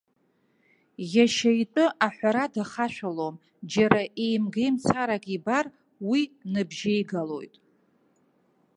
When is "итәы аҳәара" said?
1.61-2.45